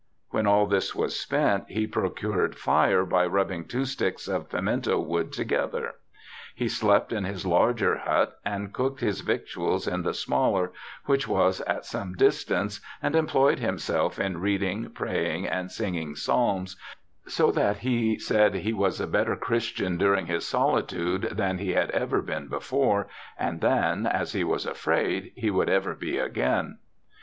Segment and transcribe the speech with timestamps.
[0.31, 5.31] When all this was spent he procured fire by rubbing two sticks of pimento wood
[5.31, 5.93] together.
[6.55, 10.71] He slept in his larger hut and cooked his victuals in the smaller,
[11.05, 16.77] which was at some distance, and employed himself in reading, praying, and singing psalms,
[17.27, 22.15] so that he said he was a better Christian during his solitude than he ever
[22.17, 23.05] had been before,
[23.37, 26.79] and than, as he was afraid, he would ever be again.